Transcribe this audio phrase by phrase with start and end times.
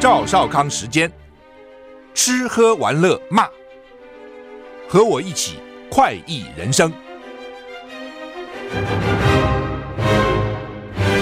[0.00, 1.12] 赵少康时间，
[2.14, 3.46] 吃喝玩乐骂，
[4.88, 5.58] 和我一起
[5.90, 6.90] 快意人生。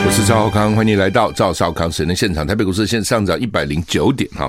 [0.07, 2.47] 我是赵少康，欢迎来到赵少康时间的现场。
[2.47, 4.49] 台北股市现上涨一百零九点哈，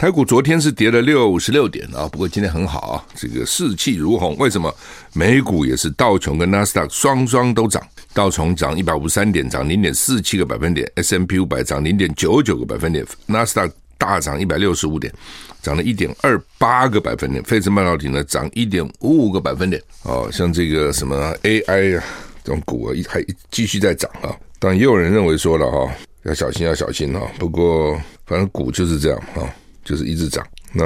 [0.00, 4.34] 台股昨天是跌了六十六点啊，不过今天很好啊，这个士气如虹。
[4.38, 4.74] 为什么？
[5.12, 7.86] 美股也是道琼跟纳斯达克双双都涨。
[8.14, 15.12] 道琼涨一百五十三点，涨零点四七个百分点；S M P 五百涨零点九九个百分点；纳斯达克大涨一百六十五点，
[15.60, 19.82] 涨了一点二八个百分点；费城半导体呢涨一点五五个百分点。
[20.04, 22.04] 哦，像这个什么 AI 啊
[22.42, 24.34] 这种股啊，一还继续在涨啊。
[24.58, 27.30] 但也有人认为说了哈，要小心要小心哈。
[27.38, 29.42] 不过反正股就是这样哈，
[29.90, 30.46] 就是一直涨。
[30.72, 30.84] 那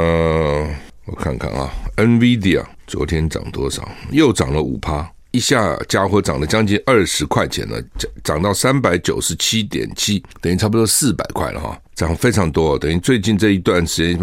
[1.04, 3.86] 我看看啊，NVIDIA 昨天涨多少？
[4.10, 5.06] 又涨了五趴。
[5.30, 14.18] 一下家伙涨了将近二十块钱了，涨涨到三百九十七点七，等于差不多四百块了哈，涨非常多，等于最近这一段时间，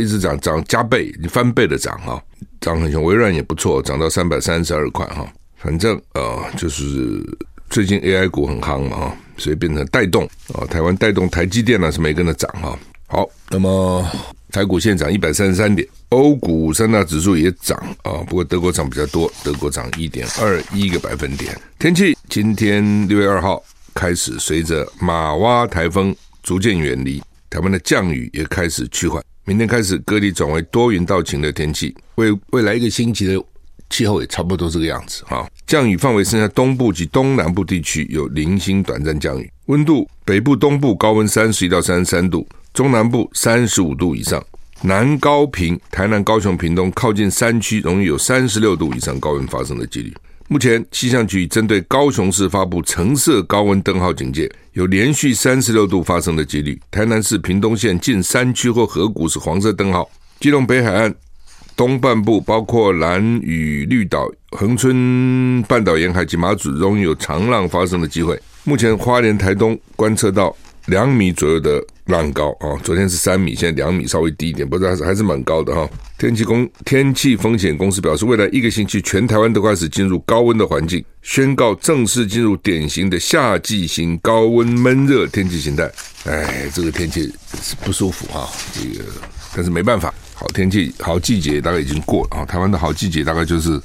[0.00, 2.22] 一直涨涨加倍，翻倍的涨哈，
[2.60, 3.02] 涨很凶。
[3.02, 7.22] 微软也不错，涨到三百三十二块哈，反正呃，就是
[7.68, 12.78] 最近 AI 股很夯嘛哈，所以变成带动啊，台湾带动台积电呢是没跟着涨哈。
[13.06, 14.04] 好，那么。
[14.52, 21.54] 台股现涨一百三十三点，欧股三大指数也涨啊，不过德国涨比较多，德国涨一点二一个百分点。
[21.78, 23.62] 天气今天六月二号
[23.92, 29.22] 开始，随着玛娃台风逐渐远离，台湾的降雨也开始趋缓。
[29.44, 33.38] 明天开始，各地转为多云到晴的天气，未未来一个星期的
[33.90, 35.46] 气候也差不多这个样子哈。
[35.66, 42.46] 降雨范围剩下东部及东南部地区有零星短暂降雨，温度北部、东部高温三十一到三十三度。
[42.76, 44.44] 中南部三十五度以上，
[44.82, 50.14] 南高平、台南、高雄、屏东靠近山区，容易有三十六度以上高温发生的几率。
[50.46, 56.78] 目前气象局针对高雄市发布橙色高温灯号警戒，有连续三十六度发生的几率。
[56.90, 60.06] 台南市屏东县近山区或河谷是黄色灯号。
[60.38, 61.14] 基隆北海岸
[61.74, 68.38] 东半部，包括兰屿绿岛、恒春半岛沿海及马祖，容易有长浪发生的机会。
[68.64, 70.54] 目前花莲、台东观测到
[70.84, 75.88] 两米左右的浪高啊，昨天是三米，现在两米，稍微低一点，不过还是还是蛮高的哈。
[76.16, 85.90] 天气公天气风险公司表示，未来一个星期，全台湾都开始进入高温的环境，宣告正式进入典型的夏季型高温闷热天气形态。
[86.24, 89.04] 哎，这个天气是不舒服哈，这个
[89.54, 92.44] 但是没办法，好天气好季节大概已经过了啊。
[92.44, 93.80] 台湾的好季节大概就是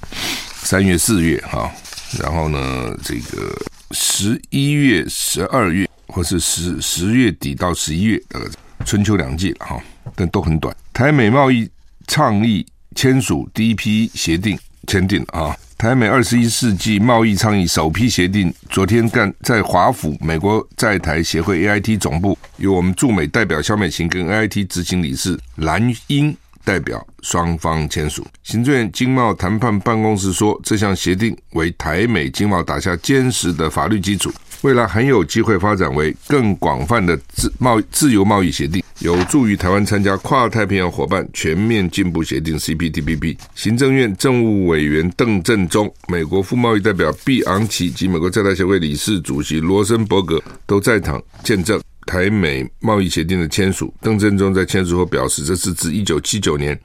[0.61, 1.71] 三月四月哈，
[2.19, 3.51] 然后呢，这个
[3.91, 5.89] 十一月、十二月。
[6.11, 8.41] 或是十十月底到十一月，呃，
[8.85, 9.81] 春秋两季了哈，
[10.15, 10.75] 但都很短。
[10.91, 11.69] 台美贸易
[12.05, 26.35] 倡议签署第一批协定签订啊，台美二十一世纪贸易倡议首批协定昨天干在华府美国在台协会 AIT 总部，由我们驻美代表肖美琴跟 AIT 执行理事蓝英
[26.65, 28.27] 代表双方签署。
[28.43, 34.31] 行政院经贸谈判办公室说，这项协定为台美经贸打下坚实的法律基础。
[34.61, 43.37] 未来很有机会发展为更广泛的自贸自由贸易协定，有助于台湾参加跨太平洋伙伴全面进步协定 （CPTPP）。
[43.55, 53.91] 行政院政务委员邓正中、美国副贸易代表毕昂奇及美国在台协会理事主席罗森伯格都在场见证台美贸易协定的签署。
[53.99, 56.79] 邓正中在签署后表示，这是自一九七九年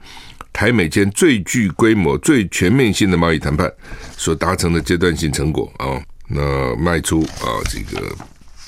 [0.51, 3.71] 台美间最具规模、最全面性的贸易谈判
[4.17, 6.01] 所达成的阶段性成果啊。
[6.27, 8.15] 那迈出啊这个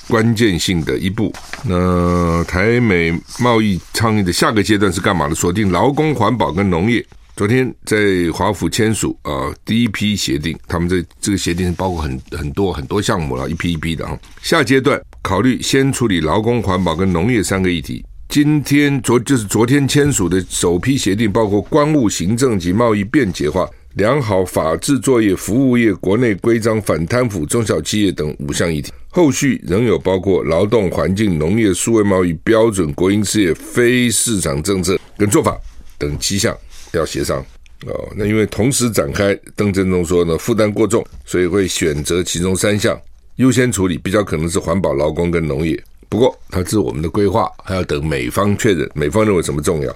[0.08, 1.34] 关键性的一步。
[1.64, 5.36] 那台美贸易倡议的下个阶段是干嘛的？
[5.36, 7.06] 锁定劳工、环保跟农业。
[7.36, 7.97] 昨天在
[8.34, 14.18] 华府签署啊第一批协定，他们这这个协定包括很很多很多项目了，一批一批的啊。
[14.41, 18.03] 下阶段考虑先处理劳工、环保跟农业三个议题。
[18.28, 23.66] 今天昨就是昨天签署的首批协定，包括关务行政及贸易便捷化。
[23.95, 35.58] 良好法制作业、服务业、国内规章、反贪腐、中小企业等五项议题，后续仍有包括劳动环境、农业、数位贸易标准、国营事业、非市场政策跟做法
[35.97, 36.55] 等七项
[36.93, 37.40] 要协商
[37.87, 38.09] 哦。
[38.16, 42.97] 那因为同时展开，邓振中说呢，负担过重，所以会选择其中三项
[43.37, 45.81] 优先处理，比较可能是环保、劳工跟农业。
[46.08, 49.91] 不过，它是我们的规划，还要等美方确认，美方认为什么重要。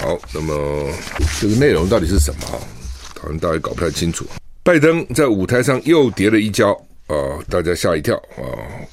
[0.00, 0.88] 好，那么
[1.40, 2.60] 这个内容到底是什么？
[3.20, 4.24] 好像大家搞不太清楚。
[4.62, 6.72] 拜登在舞台上又跌了一跤
[7.06, 7.16] 啊，
[7.48, 8.42] 大家吓一跳啊！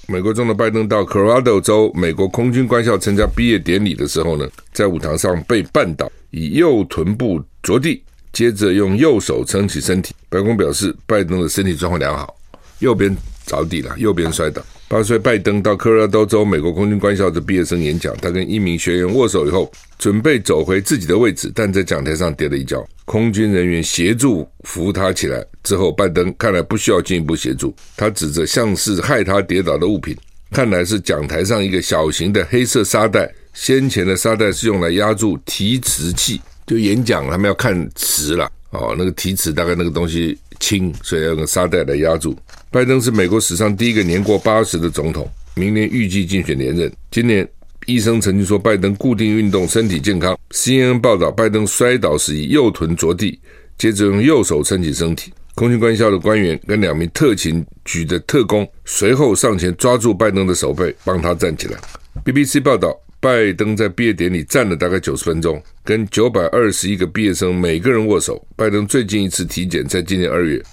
[0.07, 8.01] 美国总统拜登到科罗拉多州美国空军官校参加毕业典礼的时候呢，在舞台上被绊倒，以右臀部着地，
[8.31, 10.15] 接着用右手撑起身体。
[10.29, 12.33] 白宫表示，拜登的身体状况良好，
[12.79, 13.13] 右边
[13.45, 14.61] 着地了，右边摔倒。
[14.87, 30.15] 八岁拜登到科罗拉多州美国空军官校的毕业生演讲，他跟一名学员握手以后，准备走回自己的位置，但在讲台上跌了一跤，空军人员协助扶他起来之后，拜登看来不需要进一步协助，他指着像是害他跌倒的物品，
[30.51, 42.35] 看来是讲台上一个小型的黑色沙袋，先前的沙袋是用来压住提词器，就演讲他们要看词了哦，那个提词大概那个东西轻，所以要用沙袋来压住。
[42.71, 46.91] 拜登是美国史上第一个年过八十的总统，明年预计竞选连任。
[47.11, 47.47] 今年
[47.85, 50.37] 医生曾经说拜登固定运动，身体健康。
[50.51, 53.39] CNN 报道，拜登摔倒时以右臀着地，
[53.77, 55.31] 接着用右手撑起身体。
[55.53, 61.79] 空军官校的官员跟两名特勤局的特工随后上前抓住拜登的手背，帮他站起来。
[62.25, 62.93] BBC 报道，
[63.25, 68.39] 拜登在毕业典礼站了大概九十分钟，跟九百二十一个毕业生每个人握手。
[68.55, 70.63] 拜登最近一次体检在今年二月。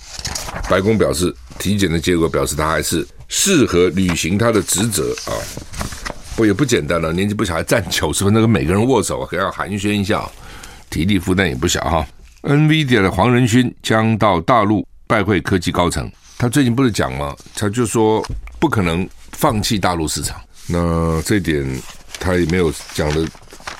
[0.69, 5.33] 白宫表示，体检的结果表示他还是适合履行他的职责啊，
[6.37, 7.11] 不也不简单了。
[7.11, 10.31] 年纪不小，还站九十分钟跟每个人握手，可要寒暄一下，
[10.91, 12.07] 体力负担也不小哈。
[12.43, 17.35] NVIDIA 的黄仁勋将到大陆拜会科技高层，他最近不是讲吗？
[17.55, 18.23] 他就说
[18.61, 20.39] 不可能放弃大陆市场。
[20.67, 21.67] 那这点
[22.23, 23.29] 他也没有讲的，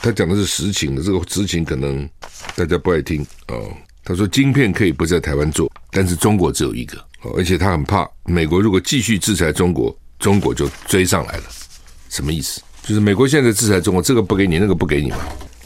[0.03, 2.09] 他讲的是实情的，这个实情可能
[2.57, 3.73] 大家不爱听哦。
[4.03, 6.99] 他说，晶片可以不在台湾做，但是中国只有一个，
[7.37, 11.45] 而且他很怕美国如果继续制裁中国，中国就追上来了。
[12.09, 12.61] 什么意思？
[12.83, 15.19] 就是美国现在制裁中国，这个不给你，那个不给你嘛。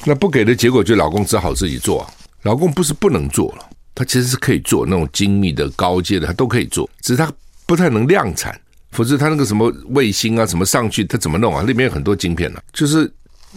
[0.05, 2.11] 那不给的结果，就老公只好自己做啊。
[2.43, 7.33] 老公不是不能做了，他其实是可以做那种精密的、高阶的，他都可以做，只是他
[7.65, 8.61] 不太能量产。
[8.97, 11.63] 否则他那个什么卫星啊，什么上去，他怎么弄啊？
[11.67, 12.65] 那边有很多晶片呢、啊。
[12.73, 13.07] 就是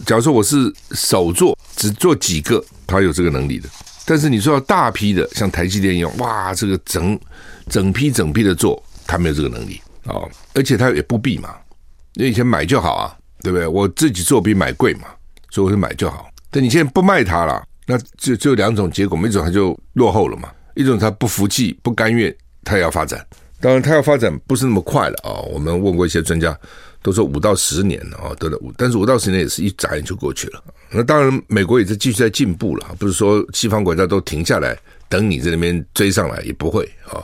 [0.04, 3.66] 假如说我是手做，只做几个，他有这个能力的。
[4.04, 7.18] 但是你说要大批的，像台积电一样，哇，这个整
[7.70, 11.56] 整批整批的做，他没有这个能力啊、哦，而且他也不必嘛，
[12.16, 13.66] 因为以前买就好啊，对不对？
[13.66, 15.06] 我自己做比买贵嘛，
[15.50, 16.28] 所以我就买就好。
[16.50, 23.26] 但你现在不卖它了，那就就两种结果，一种他就落后了嘛，一种他不服气、不甘愿，他也要发展。
[23.60, 26.58] 当然，它要发展不是那么快了啊、我们问过一些专家，
[27.02, 30.62] 都说五到十年了啊，对的，但是五到十年也是一眨眼就过去了。
[30.90, 34.76] 那当然，美国也是继续在进步了，不是说西方国家都停下来
[35.08, 37.20] 等你在那边追上来，也不会啊。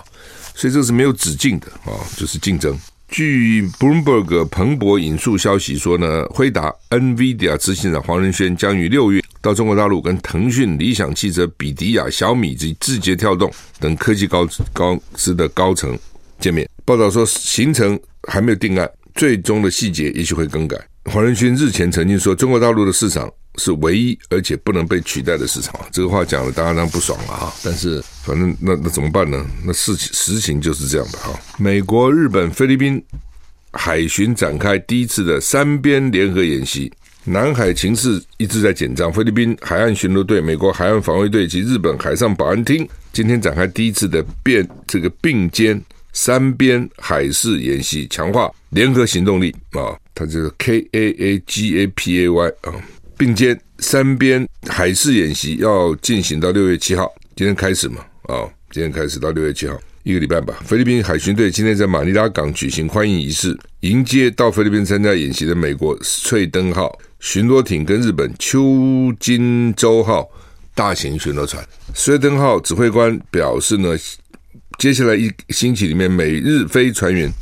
[0.54, 2.78] 所以这是没有止境的啊，就是竞争。
[3.08, 13.48] 据 Bloomberg 彭博引述消息说呢，辉达 NVIDIA 执行长黄仁勋将于六月到中国大陆跟腾讯、理想汽车、比迪亚、小米及字节跳动
[13.78, 15.96] 等科技高高资的高层
[16.38, 16.68] 见面。
[16.84, 17.98] 报道说行程
[18.28, 20.76] 还没有定案，最终的细节也许会更改。
[21.06, 25.74] 黄仁勋日前曾经说，中国大陆的市场是唯一而且不能被取代的市场。
[25.92, 27.54] 这个话讲的，大家当然不爽了哈。
[27.62, 29.46] 但是反正那那怎么办呢？
[29.64, 31.38] 那事情实情就是这样的哈。
[31.58, 33.00] 美国、日本、菲律宾
[33.72, 36.92] 海巡展开第一次的三边联合演习，
[37.24, 39.12] 南海情势一直在紧张。
[39.12, 45.80] 菲律宾海岸巡逻队、美国海岸防卫队及日本海上保安厅今天展开第一次的变这个并肩
[46.16, 49.94] 三边海事演习，强化联合行动力啊。
[50.14, 52.72] 它就是 K A A G A P A Y 啊，
[53.18, 60.58] 并肩三边海事演习要进行到六月七号，今天开始嘛啊，今天开始到六月七号一个礼拜吧。
[60.64, 70.26] 菲律宾海巡队今天在马尼拉港举行欢迎仪式，迎接到菲律宾参加演习的美国翠登号巡逻艇跟日本秋金洲号
[70.74, 71.62] 大型巡逻船。
[71.92, 73.94] 翠登号指挥官表示呢，
[74.78, 77.32] 接下来一星期里面，美日菲船员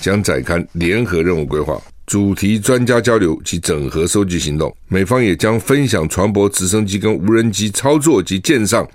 [0.00, 1.80] 将展开联合任务规划。
[2.04, 8.86] 主题专家交流及整合收集行动，美方也将分享船舶、直升机跟无人机操作及舰上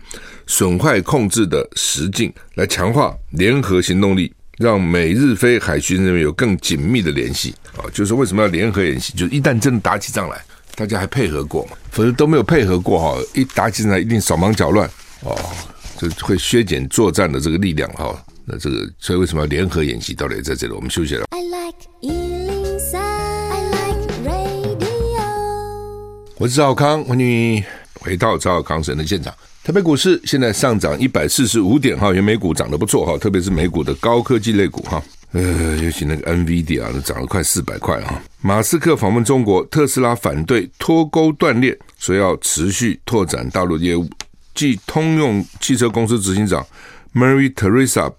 [0.45, 7.55] 损坏控制的实境，来强化联合行动力，让美日菲海巡人员有更紧密的联系。
[7.77, 9.13] 啊，就是为什么要联合演习？
[9.13, 10.39] 就是一旦真的打起仗来，
[10.75, 11.71] 大家还配合过吗？
[11.89, 14.87] 否则都没有配合过哈，一打起仗来一定手忙脚乱
[15.21, 15.35] 哦，
[15.97, 18.15] 就会削减作战的这个力量哈。
[18.45, 20.13] 那这个，所以为什么要联合演习？
[20.13, 21.25] 到底在这里，我们休息了。
[21.31, 21.75] I like
[26.39, 27.63] 我是赵少康，欢迎
[27.95, 29.33] 回到赵少康神的现场。
[29.63, 38.21] 台北股市现在上涨一百四十五点哈，因为美股涨得不错哈，特别是美股的高科技类股哈，呃，尤其那个 NVIDIA 啊，涨了快四百块哈。
[38.39, 44.07] 马斯克访问中国，特斯拉反对脱钩断链，说要持续拓展大陆业务。
[44.57, 46.65] 继通用汽车公司执行长
[47.13, 48.11] Mary Teresa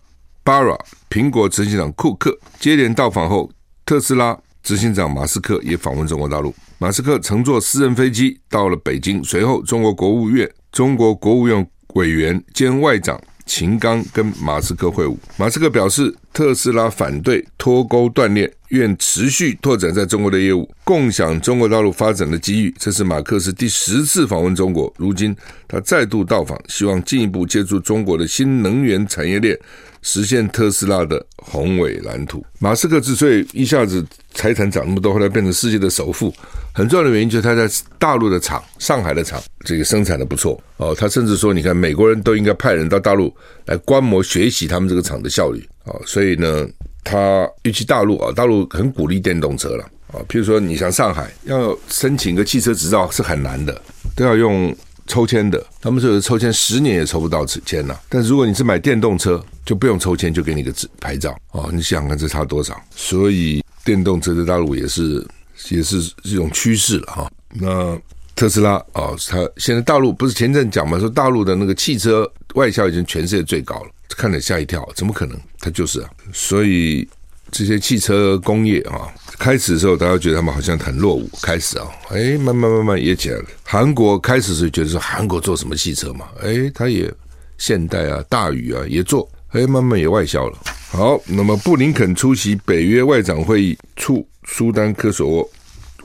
[0.45, 0.79] Barra、
[1.11, 3.51] 苹果执行长库克接连到访后，
[3.85, 6.55] 特斯拉执行长马斯克也访问中国大陆。
[6.79, 15.17] 马斯克乘坐私人飞机到了北京，随后中国国务院、中国国务院委员兼外长秦刚跟马斯克会晤。
[15.39, 22.75] 马斯克表示，特斯拉反对脱钩断链，愿持续拓展在中国的业务，共享中国大陆发展的机遇。
[22.79, 25.35] 这是马克思第十次访问中国，如今
[25.67, 29.59] 他再度到访，希望进一步借助中国的新能源产业链，
[30.03, 32.45] 实现特斯拉的宏伟蓝图。
[32.59, 36.33] 马斯克之所以一下子财产涨那么多，后来变成世界的首富，
[36.73, 40.95] 很重要的原因就是他在大陆的厂，上海的厂，这个生产的不错哦。
[40.95, 43.35] 他甚至说，你看美国人都应该派人到大陆
[43.67, 46.01] 来观摩学习他们这个厂的效率哦。
[46.07, 46.69] 所以呢。
[47.05, 50.21] 他尤其大陆啊，大陆很鼓励电动车了啊。
[50.29, 53.81] 譬如说，你像上海要申请个汽车执照是很难的，
[54.15, 54.77] 都要用
[55.09, 55.67] 抽签的。
[55.81, 57.99] 他们说有抽签十年也抽不到签呢。
[58.09, 61.69] 但是如果你是买电动车，就不用抽签就给你个执牌照啊。
[61.73, 62.81] 你想想看这差多少？
[62.95, 65.27] 所以电动车在大陆也是
[65.71, 67.33] 也是一种趋势了哈。
[67.55, 67.99] 那
[68.37, 73.91] 特斯拉啊，它现在大陆不是前阵讲嘛，说大陆的那个汽车外销已经全世界最高了。
[74.17, 75.39] 看了吓一跳，怎么可能？
[75.59, 77.07] 他就是啊，所以
[77.51, 83.45] 这些汽车工业啊，开始的时候大家觉得他们好像很落伍，开始啊，哎，慢慢慢慢也起来了。
[83.65, 87.13] 韩国开始是觉得说韩国做什么汽车嘛，哎，他也
[87.57, 90.59] 现代啊、大宇啊也做，哎，慢慢也外销了。
[90.91, 95.51] 好，那么布林肯出席北约外长会议，促苏丹科索沃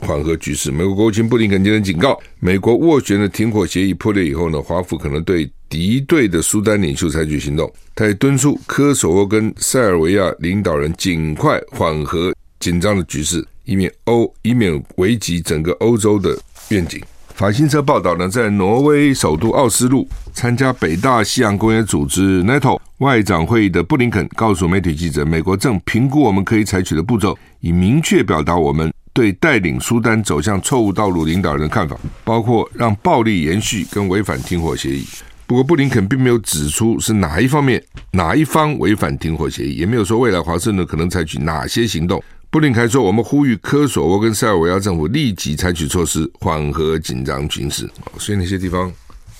[0.00, 0.70] 缓和局势。
[0.70, 5.50] 美国国务卿布林肯今天警告，美国斡旋的停火协议破裂以后呢，华府可能对。
[5.74, 16.38] 敌对的苏丹领袖采取行动，他也敦促科索沃跟塞尔维亚领导人尽快缓和紧张的局势，以免欧以免危及整个欧洲的
[16.68, 17.02] 愿景。
[17.34, 35.04] 法新社报道呢，在挪威首都奥斯陆参加北大西洋公约组织 NATO 外长会议的布林肯告诉媒体记者，美国正评估我们可以采取的步骤，以明确表达我们对带领苏丹走向错误道路领导人的看法，包括让暴力延续跟违反停火协议。
[35.46, 37.82] 不过，布林肯并没有指出是哪一方面、
[38.12, 42.22] 哪一方违反停火协议，也没有说未来华盛顿可能采取哪些行动。
[42.50, 48.90] 布林肯说：“我们呼吁科索沃跟塞尔维亚政府立即采取措施，缓和紧张局势。”所以那些地方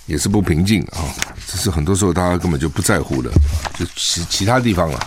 [0.06, 0.98] 也是不平静啊，
[1.46, 3.30] 只是很多时候大家根本就不在乎的，
[3.78, 5.00] 就其其他地方了，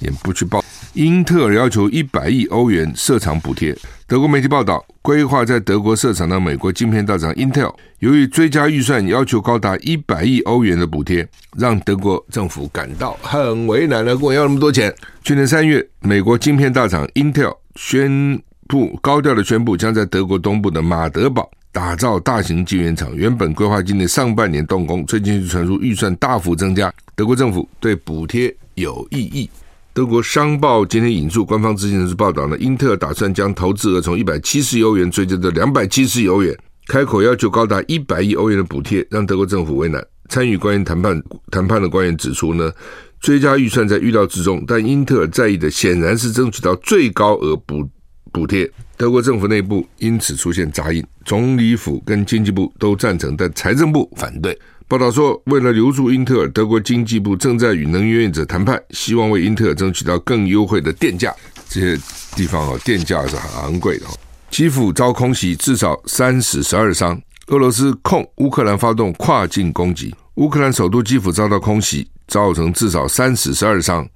[0.00, 0.62] 也不去报。
[0.94, 3.76] 英特尔要求一百亿欧元设厂补贴。
[4.06, 14.14] 德国媒体报道，规划在德国设厂的美国晶片大厂 Intel，由于追加预算要求高达一百亿欧元的补贴，让德国政府感到很为难了。
[14.14, 14.94] 跟我要那么多钱？
[15.24, 23.12] 去年三月，美国晶片大厂 Intel 宣布高调的宣布，将在德国东部的马德堡打造大型晶圆厂。
[23.16, 29.50] 原本规划今年上半年动工，最近传出预算大幅增加，德国政府对补贴有异议。
[29.94, 36.52] 德国商报今天引述官方知情人士报道呢，英特尔打算将投资额从一百七十欧元追加到两百七十欧元，
[36.88, 40.04] 开口要求高达一百亿欧元的补贴，让德国政府为难。
[40.28, 42.72] 参与官员谈判谈判的官员指出呢，
[43.20, 47.88] 追加预算在预料之中，但英特尔在意的显然是争取到最高额补
[48.32, 48.68] 补贴。
[48.96, 54.58] 德国政府内部因此出现杂音，总理府跟经济部都赞成，但财政部反对。
[54.86, 61.34] 报道说，为了留住英特尔，德国经济部正在与能源业者谈判，希望为英特尔争取到更优惠的电价。
[61.68, 62.02] 这些
[62.36, 64.06] 地方啊，电价是很昂贵的。
[64.50, 67.20] 基辅遭空袭，至少三死十二伤。
[67.46, 74.06] 俄罗斯控乌克兰发动跨境攻击，乌克兰首都基辅遭到空袭，造成至少三死十二伤。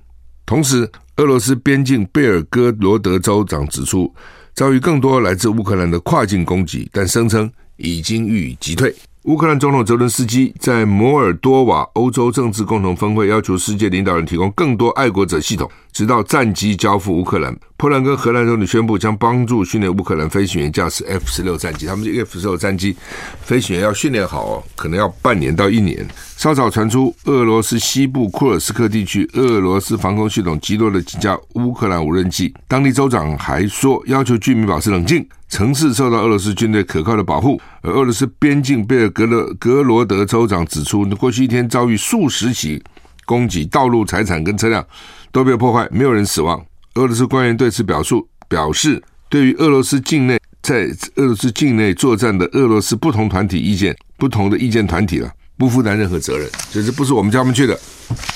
[0.45, 4.15] 同时，俄罗斯边境贝尔哥罗德州长指出，
[4.55, 8.95] 遭遇更多来自乌克兰的跨境攻击，但声称已经予以击退。
[9.29, 17.55] 乌克兰总统泽伦斯基在摩尔多瓦欧洲政治共同峰会要求世界领导人提供更多爱国者系统，直到战机交付乌克兰。
[17.77, 21.85] 波兰跟荷兰总理宣布将帮助训练乌克兰飞行员驾驶 F 十六战机。
[21.85, 22.97] 他们这 F 十六战机
[23.43, 26.09] 飞行员要训练好哦，可能要半年到一年。
[26.39, 32.55] 稍早传出，俄罗斯西部库尔斯克地区俄罗斯防空系统击落了几架乌克兰无人机。
[32.67, 35.29] 当地州长还说，要求居民保持冷静。
[35.49, 42.83] 城市受到俄罗斯军队可靠的保护，而俄罗斯边境贝尔格勒格罗德州长指出，过去一天遭遇数十起
[43.25, 44.87] 攻击，道路、财产跟车辆
[45.33, 46.63] 都被破坏，没有人死亡。
[46.95, 50.87] 俄罗斯官员对此表述表示，对于俄罗斯境内在
[51.17, 57.79] 俄罗斯境内作战的俄罗斯不同团体意见不同的意见团体了，不负担任何责任，就是不是我们叫他们去的，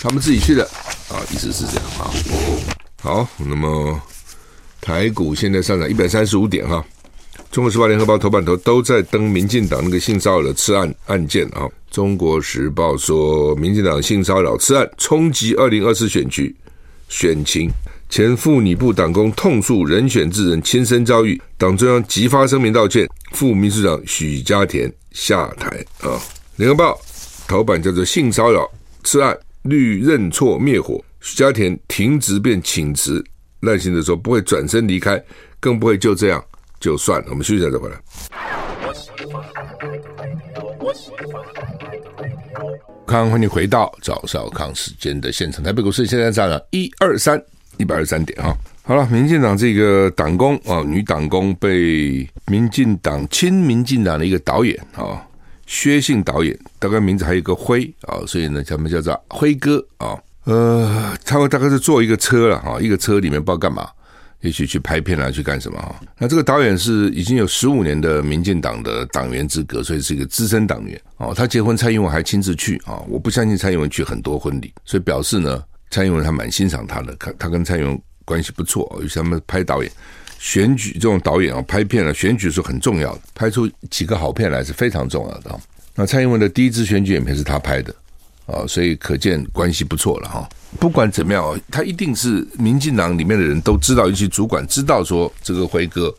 [0.00, 0.64] 他们自己去的
[1.10, 2.10] 啊，意思是这样啊。
[3.02, 4.00] 好，那么
[4.80, 6.82] 台股现在上涨一百三十五点哈。
[7.52, 11.68] 中国时报、联合报头版头都在登民进党那个性骚扰的刺案案件啊。
[11.90, 16.56] 中国时报说，民进党性骚扰刺案冲击二零二四选举
[17.10, 17.70] 选情，
[18.08, 25.68] 前妇女部党工痛诉人选之人亲身遭遇，党中央急发声明道歉，副秘书长许家田下台
[26.00, 26.18] 啊。
[26.56, 26.98] 联合报
[27.46, 28.66] 头版叫做性骚扰
[29.04, 33.22] 刺案，绿认错灭火，许家田停职便请辞，
[33.60, 35.22] 耐心的说不会转身离开，
[35.60, 36.42] 更不会就这样
[36.82, 37.28] 就算了。
[37.30, 37.96] 我们休息一下再回来。
[43.06, 45.62] 康，欢迎回到赵少康时间的现场。
[45.62, 47.40] 台北股市现在涨了一二三
[47.78, 48.56] 一百二十三点啊。
[48.82, 55.24] 好了，民进党这个党工啊，女党工被民进党亲民进党的一个导演啊，
[55.66, 60.18] 薛姓导演，大概名字还有一个辉啊，所以呢，他们叫做辉哥啊。
[60.44, 63.88] 呃，他们大概是坐一个车了哈，一个车里面不知道干嘛，
[64.42, 66.00] 一起去拍片啊，去干什么哈。
[66.18, 71.32] 那这个导演是已经有十五年的民进党的党员资格，所以是一个资深党员哦。
[71.34, 78.00] 他结婚，蔡英文还亲自去啊，我不相信蔡英文去很多婚礼，所以表示呢，蔡英文还蛮欣赏他的，他他跟蔡英文。
[78.24, 79.90] 关系不错，尤其他们拍导演、
[80.38, 85.60] 选举这种导演啊，拍片啊，选举是很重要的，拍出几个好片来是非常重要的。
[85.96, 87.92] 那蔡英文的第一支选举影片是他拍的
[88.52, 90.48] 啊，所以可见关系不错了哈。
[90.78, 96.14] 不管怎么样，他一定是民进党里面的人都知道，尤其主管知道说这个辉哥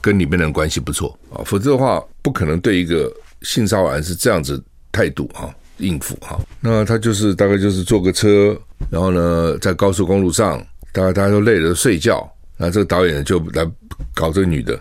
[0.00, 3.12] 跟里面的人关系不错啊，否则的话不可能对一个
[3.42, 6.40] 性骚扰案是这样子态度啊，应付哈。
[6.60, 8.58] 那他就是大概就是坐个车，
[8.90, 10.64] 然后呢在高速公路上。
[10.92, 12.24] 大家大家都累了睡觉，
[12.56, 13.68] 那这个导演就来
[14.14, 14.80] 搞这个女的，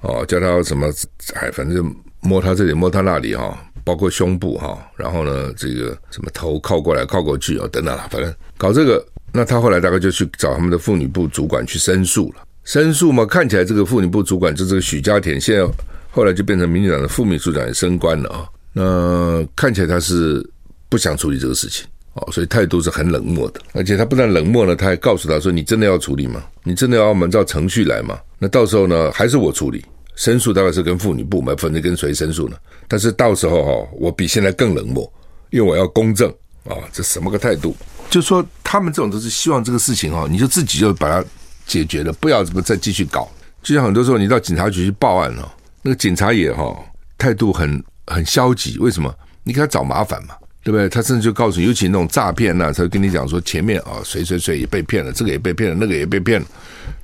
[0.00, 0.90] 哦，叫她什么？
[1.34, 9.04] 哎，反正摸她这里，摸她那里哈，包括胸部哈，然后呢，这个什么头靠过来靠过去啊，等等啦，反正搞这个。
[9.32, 12.42] 那他后来大概就去找他们的妇女部主管去申诉了。
[12.64, 15.64] 申诉嘛，看起来这个妇女部主管就这个许家田，现在
[16.10, 18.48] 后来就变成民进党的副秘书长也升官了啊。
[18.72, 20.44] 那看起来他是
[20.88, 21.86] 不想处理这个事情。
[22.14, 26.42] 哦，所以态度是很冷漠的，而且他不但冷漠呢，他还告诉他说：“你真的要处理吗？
[26.64, 28.18] 你真的要按照程序来吗？
[28.36, 29.84] 那到时候呢，还是我处理。
[30.20, 32.56] 申诉大概是跟妇女部门，反正跟谁申诉呢？
[32.86, 35.10] 但是到时候哈，我比现在更冷漠，
[35.48, 36.28] 因为我要公正
[36.64, 36.76] 啊！
[36.92, 37.74] 这什么个态度？
[38.10, 41.26] 就说他们这种都是希望这个事情哈，你就自己就把它
[41.66, 43.26] 解决了，不要怎么再继续搞。
[43.62, 46.78] 就像很多时候你到警察局去报案了，那个警察也哈
[47.16, 49.10] 态度很很消极，为什么？
[49.42, 50.90] 你给他找麻烦嘛。”对不对？
[50.90, 56.46] 他甚至就告诉你，尤其那种诈骗呐，他就跟你讲说，前面啊，谁谁谁也被骗了，这个也被骗了，那个也被骗了，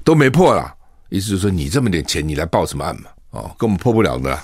[0.05, 0.71] 都没破了。
[1.09, 3.11] 意思就是说，你这么点钱，你来报什么案嘛？
[3.31, 4.35] 哦，根本破不了的。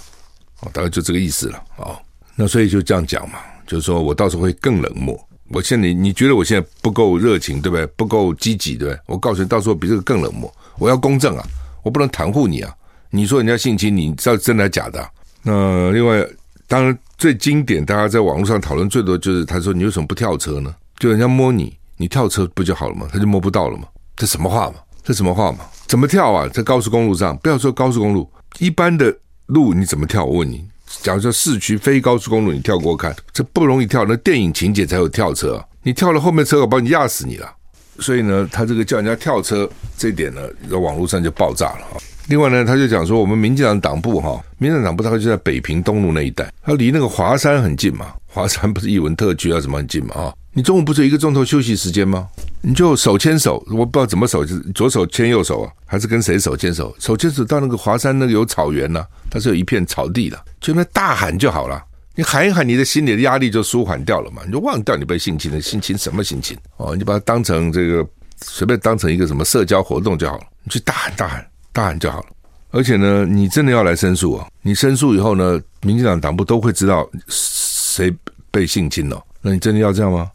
[0.60, 1.62] 哦，大概就这个意思了。
[1.76, 1.98] 哦，
[2.36, 5.18] 那所以就这样讲嘛，就是说我到时候会更冷漠。
[5.50, 7.86] 我现在你你觉得我现在不够热情，对不对？
[7.88, 9.00] 不够积极，对不对？
[9.06, 10.52] 我告诉你，到时候比这个更冷漠。
[10.78, 11.44] 我要公正啊，
[11.82, 12.74] 我不能袒护你啊。
[13.10, 15.10] 你说人家性侵，你知道真的假的？
[15.42, 16.26] 那另外。
[16.68, 20.74] 当然，最经典，大家在网络上讨论最多就是，他说：“你为什么不跳车呢？
[20.98, 23.06] 就人家摸你，你跳车不就好了吗？
[23.12, 23.84] 他就摸不到了吗？
[24.16, 24.76] 这什么话嘛？
[25.04, 25.58] 这什么话嘛？
[25.86, 26.48] 怎么跳啊？
[26.48, 29.14] 在高速公路上，不要说高速公路，一般的
[29.46, 30.24] 路你怎么跳？
[30.24, 30.64] 我问你，
[31.02, 34.04] 假如说市区非高速公路，你跳过看，这不容易跳。
[34.04, 37.52] 那电影情节才有跳车，你跳了后面车，我把你压死你了。
[37.98, 50.34] 所以呢，他这个叫人家跳车这一点呢，在网络上就爆炸了啊。”另外呢，他就讲说，我们民进党党部哈，民进党部大概就在北平东路那一带，它离那个华山很近嘛，华山不是艺文特区啊，什么很近嘛啊？
[50.54, 52.28] 你中午不是一个钟头休息时间吗？
[52.60, 56.94] 你就手牵手，我不知道怎么手，左手牵右手啊，还是跟谁手牵手？
[56.98, 61.82] 手牵手到那个华山那个有草原呢、它是有一片草地的，就那大喊就好了，
[62.14, 68.06] 你喊一喊，你的心里的压力就舒缓掉了嘛，你就忘掉你被性侵的性侵什么性侵哦，你把它当成这个
[68.40, 71.46] 随便当成一个什么社交活动就好了，你去大喊大喊。
[71.74, 72.26] 大喊就好了，
[72.70, 74.46] 而且呢，你真的要来申诉啊？
[74.60, 78.14] 你申诉以后呢，民进党党部都会知道谁
[78.50, 79.18] 被性侵了。
[79.40, 80.30] 那你真的要这样吗？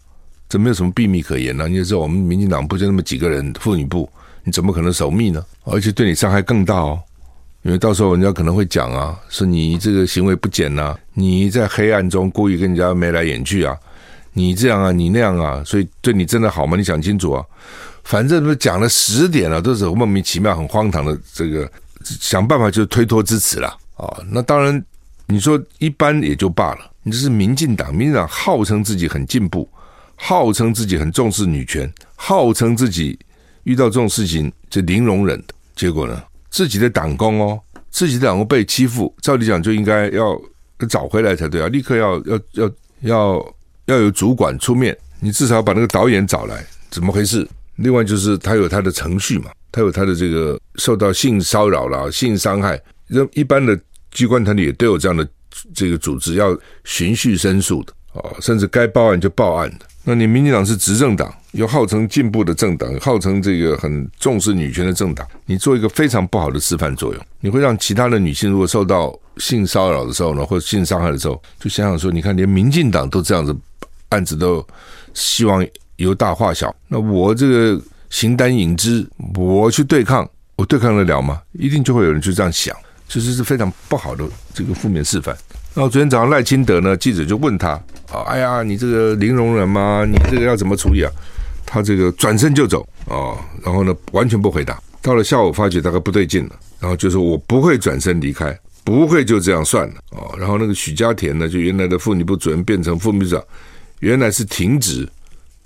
[0.49, 4.09] 这没有什么秘密可言呢、你也知道我们民进党不就那么几个人，妇女部，
[4.43, 5.43] 你怎么可能守密呢？
[5.63, 6.99] 而且对你伤害更大哦，
[7.63, 13.75] 因为到时候人家可能会讲啊，说你这个行为不检呐，你在黑暗中故意跟人家眉来眼去啊，
[14.33, 16.77] 你这样啊，你那样啊，所以对你真的好吗？
[16.77, 17.45] 你想清楚啊。
[18.03, 21.69] 反正都讲了十点了，都是莫名其妙、很荒唐的这个
[22.05, 24.81] 想办法就推脱支持了啊、那当然，
[25.25, 26.89] 你说一般也就罢了。
[27.03, 29.67] 你这是民进党，民进党号称自己很进步，
[30.17, 33.17] 号称自己很重视女权，号称自己
[33.63, 35.41] 遇到这种事情就零容忍。
[35.75, 37.59] 结果呢，自己的党工哦，
[37.91, 40.35] 自己的党工被欺负，照理讲就应该要
[40.89, 41.67] 找回来才对啊！
[41.67, 47.47] 立刻要要要要要有主管出面，你至少要把那个导演找来，怎么回事？
[47.75, 52.81] 另外就是他有他的程序嘛，他有他的这个受到性骚扰啦、性伤害，
[53.33, 53.79] 一般的
[54.11, 55.27] 机关团体也都有这样的
[55.75, 59.85] 这个组织，要循序申诉的啊，甚至该报案就报案的。
[60.09, 73.53] 那你民进党是执政党，又号称进步的政党，号称这个很重视女权的政党，你做一个非常不好的示范作用，你会让其他的女性如果受到性骚扰的时候呢，或者性伤害的时候，就想想说，你看连民进党都这样子
[74.07, 74.65] 案子都
[75.13, 75.63] 希望。
[75.97, 81.41] 由大化小，那我这个形单影只，我去对抗，我对抗得了吗？
[81.53, 82.77] 一定就会有人去这样想，
[83.09, 85.35] 其实是非常不好的这个负面示范。
[85.77, 87.79] 然后昨天早上赖清德呢，记者就问他
[88.11, 90.03] ：“啊，哎呀，你这个零容忍吗？
[90.09, 91.11] 你这个要怎么处理啊？”
[91.67, 94.81] 他这个转身就走啊，然后呢，完全不回答。
[95.03, 103.43] 到了下午，发觉大概不对劲了，然后就说：“我不会转身离开，不会就这样算了。”哦，然后那个许家田呢，就原来的妇女部主任变成副秘书长，
[103.99, 105.07] 原来是停职，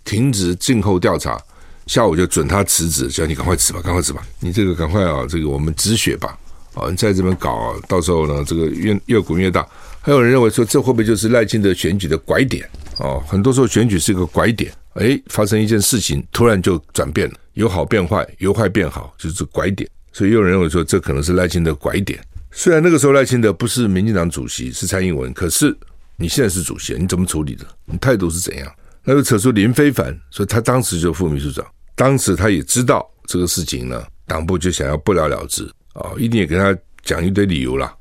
[0.03, 1.41] 停职静候调查。
[1.87, 6.37] 下午就准他辞职，叫你赶快辞吧，赶快辞吧，你这个赶快啊，这个我们止血吧。
[6.73, 9.65] 啊，你在这边搞，到时候呢，这个越越滚越大。
[10.01, 12.67] 还有人认为说，这会不会就是赖清德选举的拐点？
[12.97, 19.87] 哦，很多时候选举是一个拐点，哎，发生一件事情，突然就转变了，由好变坏，由坏变好，就是拐点。
[20.11, 22.19] 所以也有人认为说，这可能是赖清德拐点。
[22.51, 25.75] 虽然那个时候赖清德不是民进党主席，是蔡英文，可是
[26.17, 27.65] 你现在是主席，你怎么处理的？
[27.85, 28.71] 你态度是怎样？
[29.03, 35.63] 那就扯出林非凡，说他当时就副秘书长，当时他也知道这个事情呢，党部就想要不了了之。
[35.93, 37.91] 啊、哦，一定也跟他讲一堆理由了，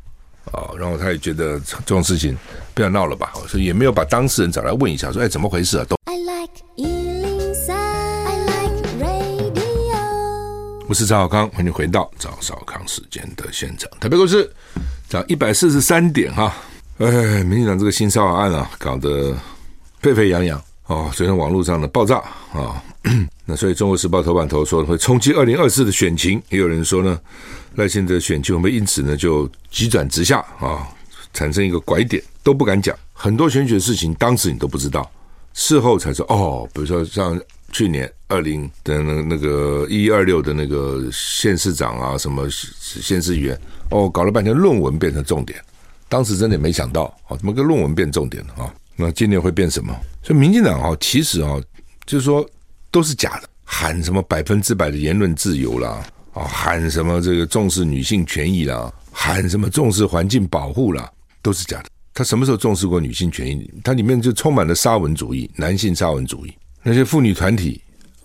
[0.53, 2.37] 哦，然后他也觉得这种事情
[2.75, 5.85] 不要闹了吧，所以也没有把当事人找来问一下，说哎怎么回事啊？
[5.89, 5.97] 都。
[6.07, 9.95] I like 103, I like radio。
[10.89, 13.89] 我是赵小康，欢迎回到赵少康时间的现场。
[14.01, 14.51] 台北股市
[15.09, 16.55] 涨一百四十三点哈，
[16.99, 19.35] 哎，民进党这个新骚扰案啊，搞得
[20.01, 22.55] 沸沸扬扬哦，昨天网络上的爆炸啊。
[22.55, 22.77] 哦
[23.47, 27.19] 那所以《中国时报》头版头说会冲击二零二四的选情，也有人说呢，
[27.81, 30.87] 赖清德选情会不会因此呢就急转直下啊，
[31.33, 32.95] 产生一个拐点，都不敢讲。
[33.12, 35.11] 很多选举的事情，当时你都不知道，
[35.55, 36.69] 事后才说哦。
[36.75, 37.40] 比如说像
[37.73, 43.59] 去年二零的那那个一二六的那个县市长啊，什么县市议员
[43.90, 45.59] 哦，搞了半天论文变成重点，
[46.09, 48.75] 当时真的没想到啊，怎么个论文变重点了啊？
[48.97, 49.99] 那今年会变什么？
[50.23, 51.59] 所以民进党啊，其实啊，
[52.05, 52.49] 就是说。
[52.93, 61.11] 都是假的，喊什么百分之百的言论自由啦，啊，喊什么这个重视女性权益啦，喊什么重视环境保护啦，
[61.43, 61.87] 都是假的。
[62.14, 63.71] 他什么时候重视过女性权益？
[63.83, 66.53] 他里面就充满了沙文主义、男性沙文主义。
[66.83, 67.81] 那些妇女团体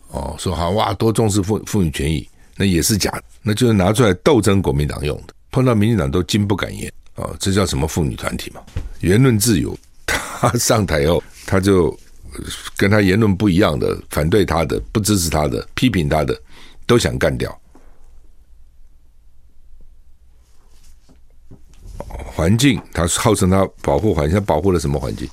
[0.09, 5.33] 哦，说好哇，多重视妇妇女权益，那也是假的，那就是拿出来斗争国民党用的。
[5.51, 8.61] 碰到民进党都惊不敢言啊，这叫什么妇女团体嘛？
[9.01, 9.77] 言论自由。
[10.05, 11.97] 他上台后，他就。
[12.75, 16.37] 跟他言论不一样的、反对他的、不支持他的、批评他的，
[16.85, 17.57] 都想干掉。
[21.97, 25.27] 环境，他号称他保护环境，他保护了什么环境？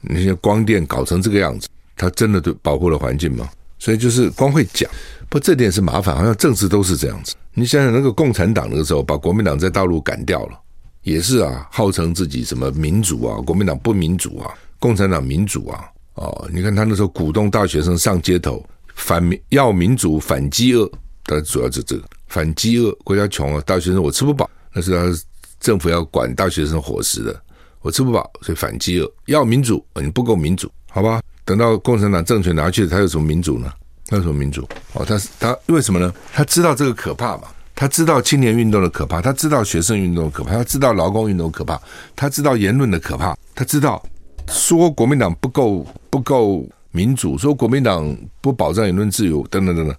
[0.00, 3.48] 那些光电搞成这个样子，他真的对保护了环境吗？
[3.78, 4.90] 所以就是光会讲，
[5.28, 6.16] 不，这点是麻烦。
[6.16, 7.34] 好像政治都是这样子。
[7.54, 10.58] 你想想，那个共产党那个时候把国民党在大陆赶掉了，
[11.02, 15.84] 也是啊，号称自己什么民主啊，国民党不民主啊，共产党民主啊。
[16.14, 20.88] 哦，你看他那时候鼓动大学生上街头反民要民主反饥饿，
[21.24, 25.22] 他主要是这个反饥饿，国家穷啊，大学生我吃不饱，那是他
[25.62, 27.42] 政府要管大学生伙食的，
[27.80, 31.22] 我吃不饱，所以反饥饿要民主，你不够民主，好吧？
[31.46, 33.72] 等到共产党政权拿去，他有什么民主呢？
[34.08, 34.68] 他有什么民主？
[34.92, 36.12] 哦，他他为什么呢？
[36.34, 37.44] 他知道这个可怕嘛？
[37.74, 41.80] 他知道青年运动的可怕，他知道学生运动可怕，他知道劳工运动可怕，
[42.14, 44.04] 他知道言论的可怕，他知道。
[44.48, 49.96] 说国民党不够不够民主，说国民党不保障言论自由，等等等等，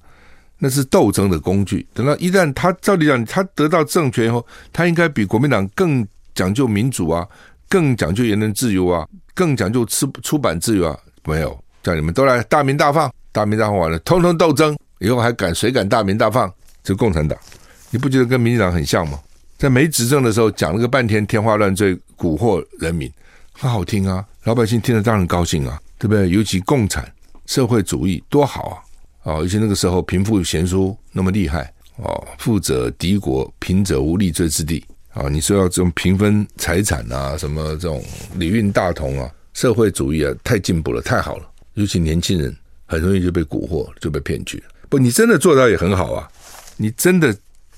[0.60, 1.86] 那是斗争的工具。
[1.94, 7.28] 等到一旦他照理讲，他得到政权以后，他应该比国民党更讲究民主啊，
[7.68, 10.98] 更讲究言论自由啊，更讲究出出版自由啊。
[11.26, 16.52] 没有，叫你们都来大鸣大放，大鸣大放完了，通通斗争，以后还敢谁敢大鸣大放？
[16.84, 17.38] 这共产党，
[17.92, 19.20] 你不觉得跟民进党很像吗？
[19.58, 23.10] 在没执政的时候讲了个半天，天花乱坠，蛊惑人民。
[23.54, 26.28] 很好听啊，老百姓听得当然高兴啊，对不对？
[26.30, 27.10] 尤其共产
[27.46, 28.76] 社会主义多好啊！
[29.24, 34.84] 啊，尤其那个时候贫富悬殊那么厉害哦，富者敌国，贫者无立锥之地
[35.14, 35.30] 啊！
[35.30, 38.04] 你说要这种平分财产啊，什么这种
[38.36, 41.46] 礼运大同啊，社会主义啊，太进步了，太好了！
[41.76, 42.56] 尤其年轻人
[42.86, 44.62] 很容易就被蛊惑，就被骗去。
[44.90, 46.28] 不，你真的做到也很好啊！
[46.76, 47.36] 你真的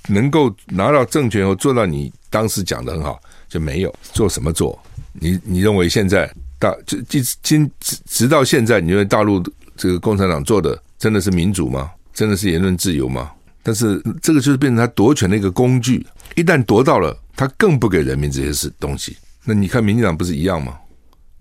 [0.08, 4.78] 能够拿到政权后做到你当时讲的很好，就没有做什么做。
[5.12, 9.44] 你你认为现在大就今今直直到现在，你认为大陆
[9.76, 11.92] 这个共产党做的真的是民主吗？
[12.16, 13.32] 真的是言论自由吗？
[13.62, 16.04] 但是这个就是变成他夺权的一个工具。
[16.34, 19.16] 一旦夺到了，他更不给人民这些事东西。
[19.44, 20.80] 那你看民进党不是一样吗？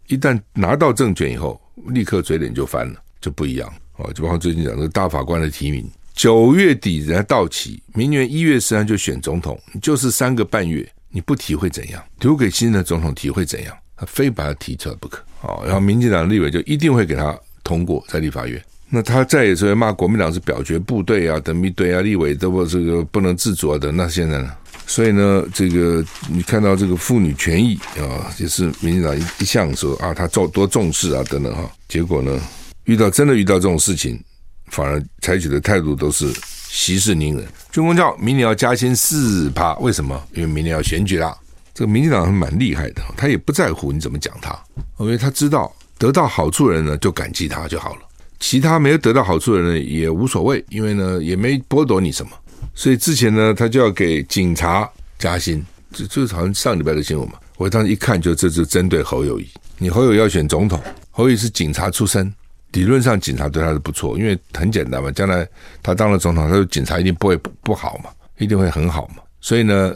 [0.08, 4.12] 一旦拿到政权以后，立刻嘴脸就翻了，就不一样哦。
[4.12, 10.86] 就包括最近讲这个大法官的提名，九月底人家到期，明年一月十三就选总统，就是三个半月。
[11.08, 12.04] 你不提会怎样？
[12.20, 13.74] 留给新的总统提会怎样？
[13.96, 15.24] 他非把他提出来不可。
[15.40, 18.62] 好，然后民进党立委就一定会给他通过在立法院。
[18.94, 23.94] 那他再也是会骂国民党是表决部队啊，等一堆啊，立委都不这个不能自主啊等。
[23.96, 24.52] 那现在呢？
[24.86, 31.68] 所以呢，这个你看到这个妇女权益啊，也是民进党一一向说啊，他重多重视啊等等哈。
[31.88, 32.40] 结果呢，
[32.84, 34.22] 遇到真的遇到这种事情，
[34.68, 36.32] 反而采取的态度都是
[36.68, 37.44] 息事宁人。
[37.72, 40.22] 军公教明年要加薪四趴，为什么？
[40.34, 41.36] 因为明年要选举啦。
[41.72, 44.56] 这个民进党还蛮厉害的，他也不在乎你怎么讲他，
[44.98, 48.00] 因为他知道得到好处的人呢就感激他就好了。
[48.38, 52.32] 其他没有得到好处的人也无所谓，因为呢也没剥夺你什么，
[52.74, 57.34] 所以之前呢他就要给警察加薪，这这好像上礼拜的新闻嘛。
[57.56, 59.46] 我当时一看就这是针对侯友谊，
[59.78, 62.32] 你侯友要选总统，侯友宜是警察出身，
[62.72, 65.46] 理论上警察对他是不错，因为很简单嘛，将来
[65.82, 69.94] 他当了总统，他说警察一定不会不好嘛，一定会很好嘛，所以呢。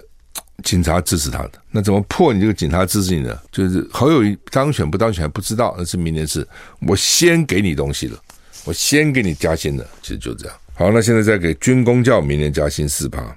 [0.65, 3.39] 警察支持他的，那怎么破你这个警察支持你呢？
[3.53, 6.45] 就是侯友谊当选不当选不知道，那是明年事。
[6.81, 8.19] 我先给你东西了，
[8.65, 10.57] 我先给你加薪了，其实就这样。
[10.75, 13.37] 好，那现在再给军公教明年加薪四趴啊，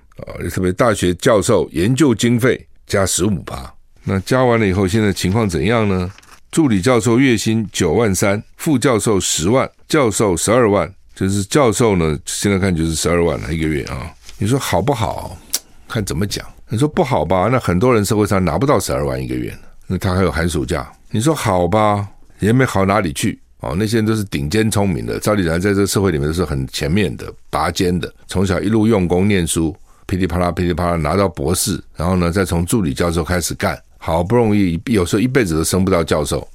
[0.51, 3.73] 特别大学教授研究经费加十五趴。
[4.03, 6.11] 那加完了以后，现在情况怎样呢？
[6.51, 14.13] 助理教授月薪九万三，副教授十万，教授十二万，就是教授呢，现在看就是十二万了一个月啊。
[14.37, 15.37] 你说好不好？
[15.87, 16.45] 看怎么讲。
[16.67, 17.49] 你说不好吧？
[17.51, 19.53] 那很多人社会上拿不到十二万一个月，
[19.87, 20.91] 那他还有寒暑假。
[21.09, 22.07] 你说好吧，
[22.39, 23.73] 也没好哪里去哦。
[23.75, 36.47] 那些人都是顶尖聪明的，赵立然在这个社会里面都是很前面的、拔尖的，从小一路用功念书，噼里啪啦、噼里啪啦拿到博士，然后呢，再从助理教授开始干，好不容易，有时候一辈子都升不到教授。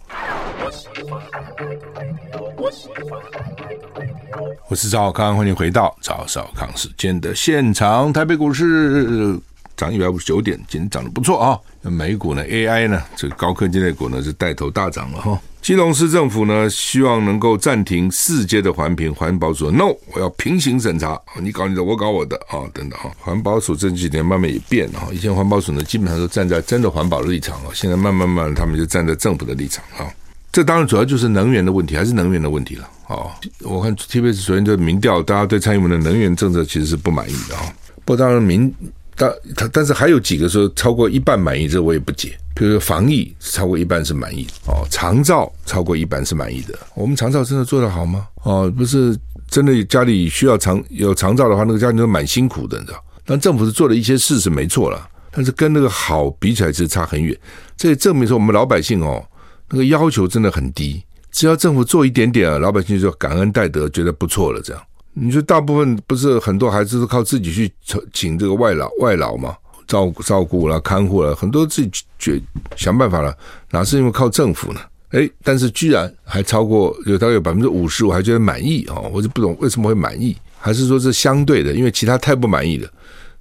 [4.68, 9.38] 我，是赵少康，欢迎回到赵少康时间的现场，台北股市。
[9.76, 11.60] 涨一百五十九点，今天涨得不错啊！
[11.82, 13.02] 美股呢？AI 呢？
[13.14, 15.38] 这个高科技类股呢是带头大涨了哈。
[15.60, 23.10] 基隆市政府呢希望能够暂停四阶的环评，环保署 No，我要平行审查，你搞你的，我搞我的啊，等等哈。
[23.18, 30.08] 环保署这几年慢慢也变了哈，以前环保署呢基本上都站在真的环保的立场啊，现在慢慢慢他们就站在政府的立场啊。
[30.52, 33.28] 这当然主要就是能源的问题，还是能源的问题了啊。
[33.60, 37.62] 我看 TBS 昨天的民调，大家对蔡英文的能源政策其实是不满意的啊。
[38.04, 38.74] 不过当然民。
[39.16, 42.36] 但他但是还有几个说超过一半满意，这我也不解。
[42.54, 46.78] 比如说防疫超过一半是满意哦，长照超过一半是满意的。
[46.94, 48.28] 我们长照真的做得好吗？
[48.44, 49.14] 哦，不是
[49.50, 53.02] 真的家里需要长有长照的话，那个家庭都蛮辛苦的，你知道。
[53.24, 57.36] 但政府是做了一些事是没错了，但是跟那个好比起来是差很远。
[57.76, 59.22] 这也证明说我们老百姓哦，
[59.68, 64.82] 那个要求真的很低，只要政府做一点点啊，老百姓就感恩戴德，觉得不错了这样。
[65.18, 67.72] 你说大部分不是很多孩子都靠自己去
[68.12, 72.42] 请这个外老外老嘛，照照顾了看护了，很多自己去
[72.76, 73.34] 想办法了，
[73.70, 74.80] 哪是因为靠政府呢？
[75.12, 81.72] 诶，但是居然还超过有大概有百分之五十五还觉得满意哦，我就不懂为什么会满意，还是说是相对的？
[81.72, 82.88] 因为其他太不满意了，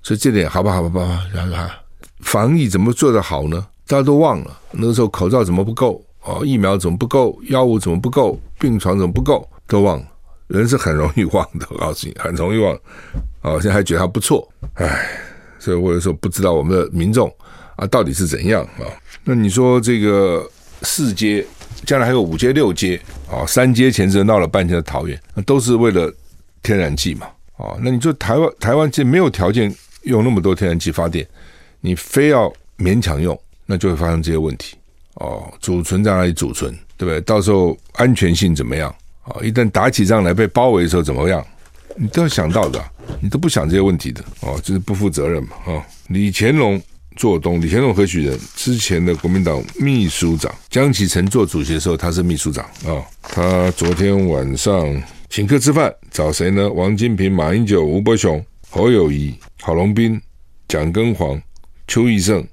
[0.02, 1.74] 所以这点好吧好吧好吧，然后
[2.20, 3.68] 防疫怎么做得好呢？
[3.86, 10.06] 大家都忘了那个时候口罩怎么不够哦，疫苗怎么不够，药物怎么不够，病床怎么不够，都忘了。
[10.48, 12.78] 人是很容易忘的，我告诉你， 很容易忘。
[13.42, 15.08] 哦，现在还觉得还不错，唉，
[15.60, 17.32] 所以我有时候不知道我们的民众
[17.76, 18.86] 啊到底是怎样啊？
[19.24, 20.50] 那你说这个
[20.82, 21.46] 四阶，
[21.86, 23.46] 将来还有五阶、六阶啊？
[23.46, 26.12] 三阶前是闹了半天的桃园，那都是为了
[26.64, 27.28] 天然气嘛？
[27.58, 31.28] 啊，那你说台湾台湾这没有条件用那么多天然气发电，
[31.82, 34.76] 你非要勉强用，那就会发生这些问题
[35.16, 35.54] 哦。
[35.62, 37.22] 储存在哪里储存，对不对？
[37.22, 38.94] 到时候安全性怎么样？
[39.26, 39.42] 啊！
[39.44, 41.46] 一旦打起仗来被包围的时候怎么样？
[41.98, 42.84] 你都要想到的，
[43.22, 45.56] 你都不想这些问题的哦，就是不负责任嘛！
[45.66, 46.82] 啊，李乾隆
[47.16, 48.38] 做东，李乾隆何许人？
[48.56, 53.02] 之前的国民党秘书长江启臣做主席的时候，他是秘书长啊。
[53.22, 56.70] 他昨天晚上请客吃饭，找谁呢？
[56.70, 60.22] 王金平、马英九、吴伯雄、侯友谊、郝龙斌、
[60.68, 61.42] 蒋根煌、
[61.88, 62.46] 邱义胜、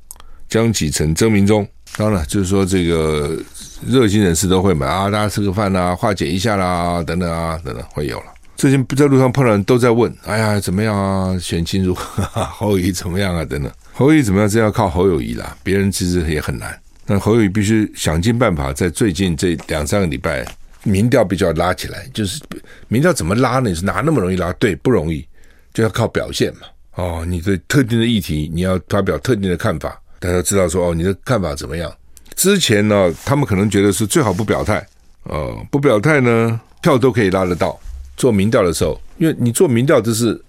[0.49, 1.67] 江启臣、曾明忠。
[1.97, 3.39] 当然，就是说这个。
[3.87, 8.27] 热心人士都会买啊，大家吃个饭啊，化解一下啦，等等啊，等等会有了。
[8.57, 11.37] 最近不在路上碰到人都在问，哎呀，怎么样啊？
[11.39, 12.23] 选情如何？
[12.47, 13.45] 侯友谊怎么样啊？
[13.45, 14.49] 等等，侯友谊怎么样？
[14.49, 16.79] 这要靠侯友谊啦，别人其实也很难。
[17.05, 20.47] 但侯友谊必须想尽办法，在最近这两三个礼拜，
[20.85, 22.07] 民调比较拉起来。
[22.15, 22.41] 就是
[22.87, 23.69] 民调怎么拉呢？
[23.71, 24.53] 你是哪那么容易拉？
[24.55, 25.27] 对，不容易，
[25.75, 26.61] 就要靠表现嘛。
[26.95, 31.93] 哦，你对特定的议题，你要发表特定的看法，大家知道说，哦，你的看法怎么样？
[32.37, 34.85] 之前呢，他们可能觉得是最好不表态，
[35.25, 37.79] 呃，不表态呢，票都可以拉得到。
[38.17, 40.41] 做民调的时候，因为你做民调就是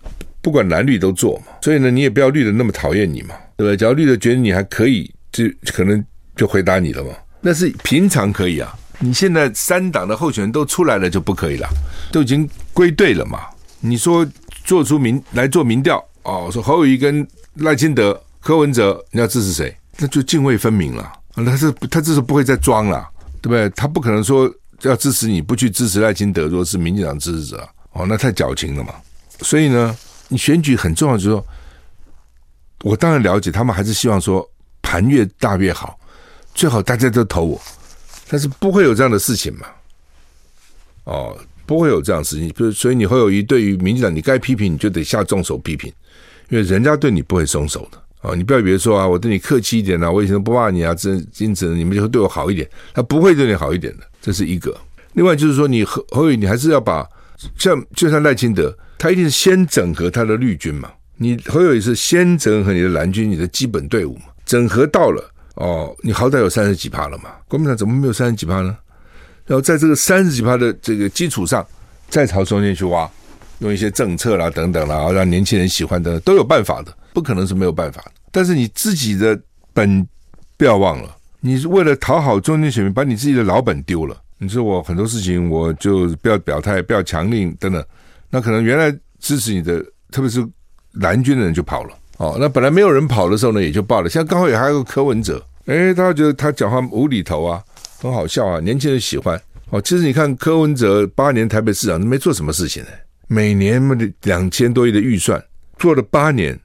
[0.41, 3.77] 不管蓝绿都做嘛，所以呢，你也不要绿的那么讨厌你嘛，对不对？
[3.77, 6.03] 只要绿的觉得你还可以，就可能
[6.35, 7.11] 就回答你了嘛。
[7.41, 11.67] 那是平常可以啊，你现在三党的候选人都出来了就不可以了，
[12.11, 13.39] 都已经归队了嘛。
[13.79, 14.27] 你说
[14.63, 19.75] 做出民来做民调哦，说侯友谊跟赖清德、柯文哲，你要支持谁？
[19.97, 21.11] 那就泾渭分明了。
[21.35, 23.09] 啊他是他这是不会再装了，
[23.41, 23.69] 对不对？
[23.71, 28.93] 他不可能说要支持你不去支持赖清德，如果是民进党支持者哦，那太矫情了嘛。
[29.41, 31.45] 所以呢，你选举很重要，就是说，
[32.83, 34.47] 我当然了解他们还是希望说
[34.81, 35.99] 盘越大越好，
[36.53, 37.61] 最好大家都投我，
[38.29, 39.67] 但是不会有这样的事情嘛。
[41.05, 45.91] 哦，不会有这样的事情，比如所以你会有一对于民进党，你该批评你就得下重手批评，
[46.49, 48.01] 因为人家对你不会松手的。
[48.23, 54.75] 哦，你不要以为说啊，我对你客气一点啊，我以前都不骂你啊，这因此你们就会对我好一点，他不会对你好一点的，这是一个。
[55.12, 57.05] 另外就是说，你何何以你还是要把
[57.57, 65.23] 像就像赖清德，他一定是先整合他的绿军嘛，你何以是先整合你的蓝军，你的基本队伍嘛，整合到了
[65.55, 68.75] 哦，你好歹有三十几趴了嘛，国民党怎么没有三十几趴呢？
[69.45, 71.65] 然后在这个三十几趴的这个基础上，
[72.07, 73.09] 再朝中间去挖，
[73.59, 76.95] 用一些政策啦等等啦，让年轻人喜欢等等，都有办法的。
[77.13, 79.39] 不可能是没有办法的，但是你自己的
[79.73, 80.06] 本
[80.58, 84.17] 不要忘了，你是为了讨好中间选民，把你自己的老本丢了。
[84.39, 87.86] 你说我很多事情我就不要表态，不要强令等等，
[88.30, 89.80] 那可能原来支持你的，
[90.12, 90.45] 特别是
[90.93, 91.97] 蓝军的人就跑了。
[92.17, 94.10] 哦，那本来没有人跑的时候呢，也就罢了。
[94.10, 97.63] 现在刚好也还有个柯文哲，诶，他觉得他讲话无厘头啊，
[97.99, 99.39] 很好笑啊，年轻人喜欢。
[99.69, 102.89] 哦，其实你看柯文哲八年台北市长都没做什么事情呢，
[103.28, 103.82] 每年
[104.23, 105.41] 两千多亿的预算
[105.78, 106.60] 做了八年。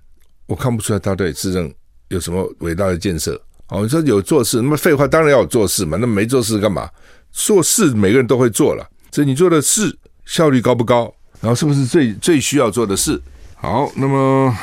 [0.49, 1.73] 我看不出来他对市政
[2.09, 3.41] 有什么伟大的建设。
[3.69, 5.99] 哦，你说有做事，那么废话当然要有做事嘛。
[6.01, 6.89] 那没做事干嘛？
[7.31, 11.15] 做事每个人都会做了，所以你做的事效率高不高？
[11.41, 13.21] 然后是不是最最需要做的事？
[13.57, 14.57] 好，那么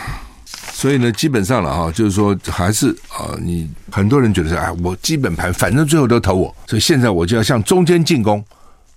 [0.73, 8.43] 所以呢，基本上了哈，就是说还是啊，你很多人觉得说，哎，我基本盘反正最后都投我，所以现在我就要向中间进攻。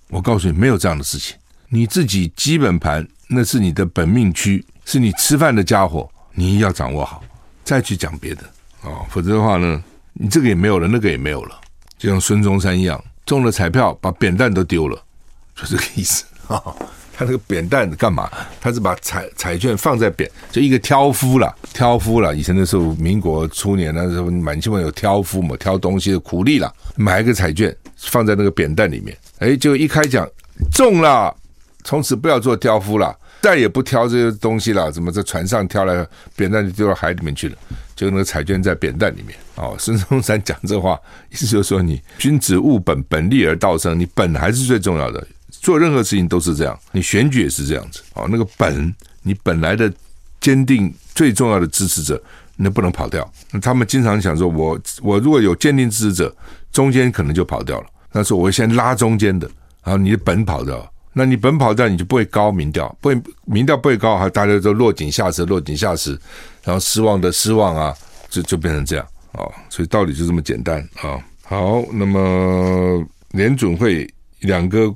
[0.09, 1.37] 我告诉你，没有这样的事情。
[1.69, 6.09] 你自己基本盘那是你的本命区，是你吃饭的家伙。
[6.39, 7.21] 你要掌握好，
[7.65, 8.43] 再去讲别的
[8.83, 11.59] 哦，否则的话呢，你这个也没有了，那个也没有了，
[11.97, 14.97] 就像孙中山一样，中了彩票把扁担都丢了，
[15.53, 16.75] 就这个意思啊、哦。
[17.11, 18.31] 他那个扁担干嘛？
[18.61, 22.33] 他是把彩彩券放在扁，就一个挑夫了，挑夫了。
[22.33, 30.25] 以前的时候，民国初年那时候，满清有挑夫嘛，挑东西的苦力了，买一个彩券放在那个扁担里面，哎，就一开奖
[30.71, 31.35] 中了，
[31.83, 33.13] 从此不要做挑夫了。
[33.41, 37.55] 再也不挑这些东西了，怎么在船上挑来扁担就丢到海里面去了？
[37.95, 39.37] 就那个彩券在扁担里面。
[39.55, 40.99] 哦，孙中山讲这话，
[41.31, 45.25] 意思就是说你君子务本，本立而道生，你本还是最重要的。
[45.49, 48.01] 做任何事情都是这样，你选举也是这样子。
[48.13, 49.91] 哦，那个本，你本来的
[50.39, 52.21] 坚定最重要的支持者，
[52.55, 53.29] 你不能跑掉。
[53.61, 56.35] 他们经常想说，我我如果有坚定支持者，
[56.71, 57.87] 中间可能就跑掉了。
[58.11, 59.49] 那是我先拉中间的，
[59.83, 60.89] 然后你的本跑掉了。
[61.19, 66.17] 那你本跑掉，你就不会高民调，不会民调不会高，还大家都落井下石，落井下石，
[66.63, 67.93] 然后失望的失望啊，
[68.29, 74.89] 就就变成这样啊、哦，所以道理就这么简单啊、好，那么联准会两个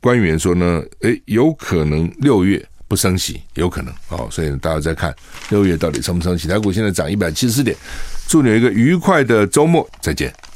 [0.00, 5.14] 官员说呢，诶，有可能六月不升息，有可能哦，所以大家再看
[5.50, 6.48] 六月到底升不升息。
[6.48, 7.76] 台股现在涨一百七十点，
[8.26, 10.34] 祝你有一个愉快的周末，再见。